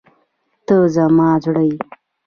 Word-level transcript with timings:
ته 0.65 0.75
زما 0.95 1.29
زړه 1.43 1.63
یې. 1.69 1.77